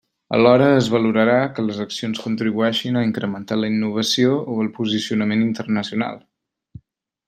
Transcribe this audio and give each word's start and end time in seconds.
Alhora 0.35 0.69
es 0.77 0.87
valorarà 0.93 1.35
que 1.57 1.65
les 1.65 1.81
accions 1.85 2.23
contribueixin 2.25 2.99
a 3.01 3.05
incrementar 3.11 3.61
la 3.63 3.71
innovació 3.77 4.35
o 4.55 4.59
el 4.67 4.75
posicionament 4.81 5.49
internacional. 5.55 6.23